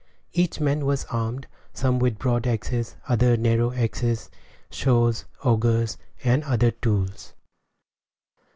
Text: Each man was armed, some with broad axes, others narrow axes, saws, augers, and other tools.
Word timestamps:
Each 0.33 0.59
man 0.59 0.83
was 0.87 1.05
armed, 1.11 1.45
some 1.75 1.99
with 1.99 2.17
broad 2.17 2.47
axes, 2.47 2.95
others 3.07 3.37
narrow 3.37 3.71
axes, 3.71 4.31
saws, 4.71 5.25
augers, 5.43 5.99
and 6.23 6.43
other 6.43 6.71
tools. 6.71 7.33